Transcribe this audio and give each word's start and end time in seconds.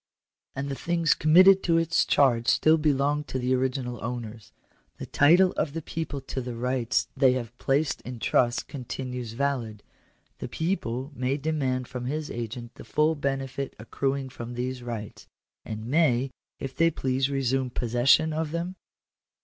"And 0.55 0.67
the 0.69 0.73
things 0.73 1.13
committed 1.13 1.61
to 1.61 1.77
its 1.77 2.05
charge 2.05 2.47
still 2.47 2.79
belong 2.79 3.23
to 3.25 3.37
the 3.37 3.53
original 3.53 4.03
owners. 4.03 4.51
The 4.97 5.05
title 5.05 5.51
of 5.51 5.73
the 5.73 5.81
people 5.83 6.21
to 6.21 6.41
the 6.41 6.55
rights 6.55 7.07
they 7.15 7.17
Digitized 7.17 7.17
by 7.19 7.25
VjOOQIC 7.25 7.29
POLITICAL 7.29 7.41
RIGHTS. 7.43 7.61
205 7.61 7.61
have 7.61 7.65
placed 7.65 8.01
in 8.01 8.19
trust 8.19 8.67
continues 8.67 9.33
valid: 9.33 9.83
the 10.39 10.47
people 10.47 11.11
may 11.13 11.37
demand 11.37 11.87
from 11.87 12.09
this 12.09 12.31
agent 12.31 12.73
the 12.73 12.83
full 12.83 13.13
benefit 13.13 13.75
accruing 13.77 14.29
from 14.29 14.55
these 14.55 14.81
rights; 14.81 15.27
and 15.63 15.85
may, 15.85 16.31
if 16.59 16.75
they 16.75 16.89
please, 16.89 17.29
resume 17.29 17.69
possession 17.69 18.33
of 18.33 18.49
them 18.49 18.77